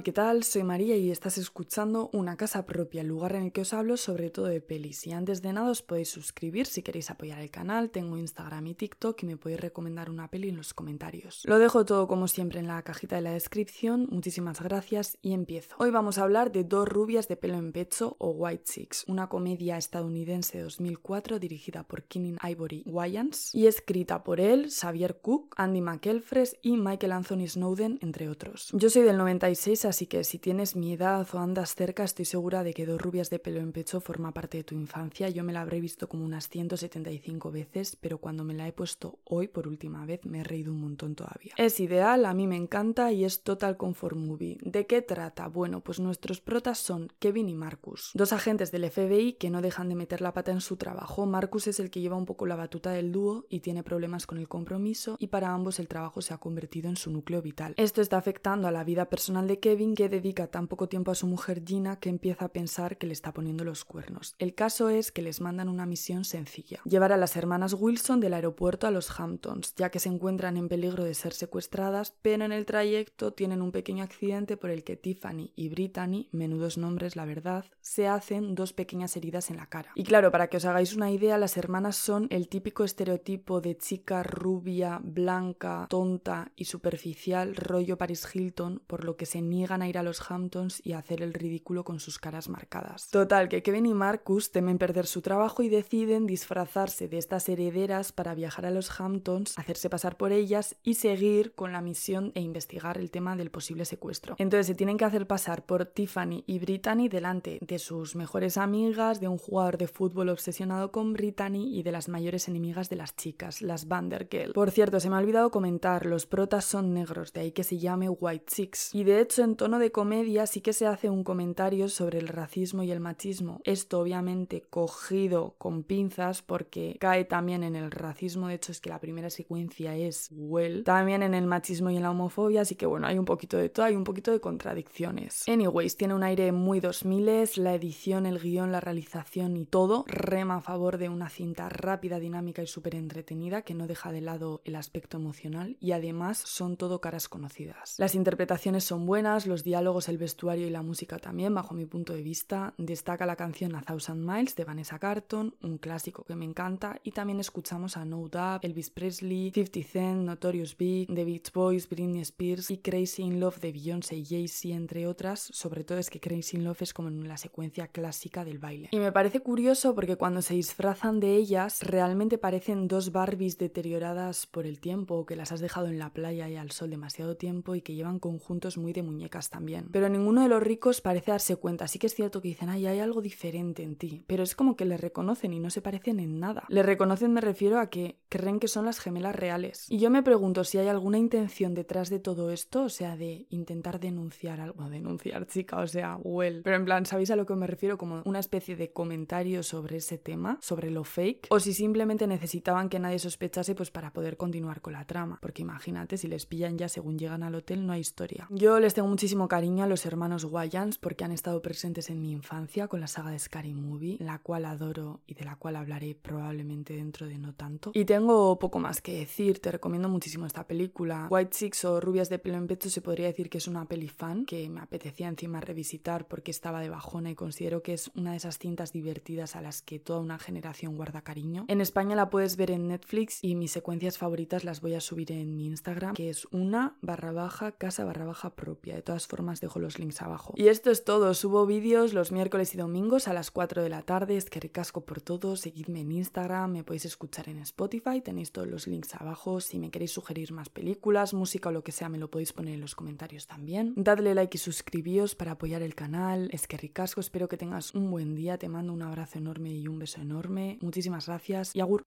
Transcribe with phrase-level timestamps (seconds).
[0.00, 0.42] ¿qué tal?
[0.42, 3.98] Soy María y estás escuchando Una Casa Propia, el lugar en el que os hablo
[3.98, 5.06] sobre todo de pelis.
[5.06, 8.74] Y antes de nada os podéis suscribir si queréis apoyar el canal, tengo Instagram y
[8.74, 11.42] TikTok y me podéis recomendar una peli en los comentarios.
[11.44, 15.76] Lo dejo todo como siempre en la cajita de la descripción, muchísimas gracias y empiezo.
[15.78, 19.28] Hoy vamos a hablar de Dos rubias de pelo en pecho o White Six, una
[19.28, 25.54] comedia estadounidense de 2004 dirigida por Keenan Ivory Wayans y escrita por él, Xavier Cook,
[25.58, 28.70] Andy McElfres y Michael Anthony Snowden, entre otros.
[28.72, 32.62] Yo soy del 96, así que si tienes mi edad o andas cerca, estoy segura
[32.62, 35.28] de que Dos rubias de pelo en pecho forma parte de tu infancia.
[35.28, 39.18] Yo me la habré visto como unas 175 veces, pero cuando me la he puesto
[39.24, 41.54] hoy por última vez me he reído un montón todavía.
[41.56, 44.58] Es ideal, a mí me encanta y es total comfort movie.
[44.62, 45.48] ¿De qué trata?
[45.48, 49.88] Bueno, pues nuestros protas son Kevin y Marcus, dos agentes del FBI que no dejan
[49.88, 51.24] de meter la pata en su trabajo.
[51.26, 54.38] Marcus es el que lleva un poco la batuta del dúo y tiene problemas con
[54.38, 57.74] el compromiso y para ambos el trabajo se ha convertido en su núcleo vital.
[57.76, 61.14] Esto está afectando a la vida personal de Kevin que dedica tan poco tiempo a
[61.14, 64.34] su mujer Gina que empieza a pensar que le está poniendo los cuernos.
[64.38, 68.34] El caso es que les mandan una misión sencilla, llevar a las hermanas Wilson del
[68.34, 72.52] aeropuerto a los Hamptons, ya que se encuentran en peligro de ser secuestradas, pero en
[72.52, 77.24] el trayecto tienen un pequeño accidente por el que Tiffany y Brittany, menudos nombres la
[77.24, 79.92] verdad, se hacen dos pequeñas heridas en la cara.
[79.94, 83.78] Y claro, para que os hagáis una idea, las hermanas son el típico estereotipo de
[83.78, 89.88] chica rubia, blanca, tonta y superficial, rollo Paris Hilton, por lo que se niegan a
[89.88, 93.08] ir a los Hamptons y a hacer el ridículo con sus caras marcadas.
[93.10, 98.12] Total, que Kevin y Marcus temen perder su trabajo y deciden disfrazarse de estas herederas
[98.12, 102.40] para viajar a los Hamptons, hacerse pasar por ellas y seguir con la misión e
[102.40, 104.34] investigar el tema del posible secuestro.
[104.38, 109.20] Entonces se tienen que hacer pasar por Tiffany y Brittany delante de sus mejores amigas,
[109.20, 113.16] de un jugador de fútbol obsesionado con Brittany y de las mayores enemigas de las
[113.16, 114.52] chicas, las Vandergirl.
[114.52, 117.78] Por cierto, se me ha olvidado comentar, los protas son negros, de ahí que se
[117.78, 118.94] llame White Chicks.
[118.94, 122.28] Y de hecho, en tono de comedia sí que se hace un comentario sobre el
[122.28, 123.60] racismo y el machismo.
[123.64, 128.90] Esto obviamente cogido con pinzas porque cae también en el racismo, de hecho es que
[128.90, 132.86] la primera secuencia es well, también en el machismo y en la homofobia, así que
[132.86, 135.48] bueno, hay un poquito de todo, hay un poquito de contradicciones.
[135.48, 137.22] Anyways, tiene un aire muy 2000,
[137.56, 142.18] la edición, el guion, la realización y todo rema a favor de una cinta rápida,
[142.18, 146.76] dinámica y súper entretenida que no deja de lado el aspecto emocional y además son
[146.76, 147.94] todo caras conocidas.
[147.98, 152.12] Las interpretaciones son buenas, los diálogos, el vestuario y la música también, bajo mi punto
[152.12, 152.74] de vista.
[152.78, 157.12] Destaca la canción A Thousand Miles de Vanessa Carton, un clásico que me encanta, y
[157.12, 162.20] también escuchamos a No Doubt, Elvis Presley, 50 Cent, Notorious Big, The Beach Boys, Britney
[162.20, 165.40] Spears y Crazy in Love de Beyoncé y Jay-Z, entre otras.
[165.40, 168.88] Sobre todo es que Crazy in Love es como en la secuencia clásica del baile.
[168.92, 174.46] Y me parece curioso porque cuando se disfrazan de ellas, realmente parecen dos Barbies deterioradas
[174.46, 177.74] por el tiempo, que las has dejado en la playa y al sol demasiado tiempo
[177.74, 179.02] y que llevan conjuntos muy de
[179.50, 179.88] también.
[179.90, 181.88] Pero ninguno de los ricos parece darse cuenta.
[181.88, 184.24] Sí que es cierto que dicen, ay, hay algo diferente en ti.
[184.26, 186.64] Pero es como que le reconocen y no se parecen en nada.
[186.68, 189.86] Le reconocen me refiero a que creen que son las gemelas reales.
[189.88, 193.46] Y yo me pregunto si hay alguna intención detrás de todo esto, o sea, de
[193.50, 196.62] intentar denunciar algo, denunciar chica, o sea, well.
[196.62, 197.98] Pero en plan, ¿sabéis a lo que me refiero?
[197.98, 202.88] Como una especie de comentario sobre ese tema, sobre lo fake, o si simplemente necesitaban
[202.88, 205.38] que nadie sospechase pues para poder continuar con la trama.
[205.40, 208.46] Porque imagínate, si les pillan ya según llegan al hotel, no hay historia.
[208.50, 212.32] Yo les tengo muchísimo cariño a los hermanos Wayans porque han estado presentes en mi
[212.32, 216.14] infancia con la saga de Scary Movie, la cual adoro y de la cual hablaré
[216.14, 217.90] probablemente dentro de no tanto.
[217.92, 221.26] Y tengo poco más que decir, te recomiendo muchísimo esta película.
[221.28, 224.08] White Six o Rubias de pelo en pecho se podría decir que es una peli
[224.08, 228.30] fan que me apetecía encima revisitar porque estaba de bajona y considero que es una
[228.30, 231.66] de esas cintas divertidas a las que toda una generación guarda cariño.
[231.68, 235.32] En España la puedes ver en Netflix y mis secuencias favoritas las voy a subir
[235.32, 239.01] en mi Instagram, que es una barra baja casa barra baja propia.
[239.02, 240.54] De todas formas dejo los links abajo.
[240.56, 244.02] Y esto es todo, subo vídeos los miércoles y domingos a las 4 de la
[244.02, 248.52] tarde, es que ricasco por todo, seguidme en Instagram, me podéis escuchar en Spotify, tenéis
[248.52, 252.08] todos los links abajo, si me queréis sugerir más películas, música o lo que sea
[252.08, 253.92] me lo podéis poner en los comentarios también.
[253.96, 258.08] Dadle like y suscribíos para apoyar el canal, es que ricasco, espero que tengas un
[258.08, 261.74] buen día, te mando un abrazo enorme y un beso enorme, muchísimas gracias.
[261.74, 262.06] Y agur.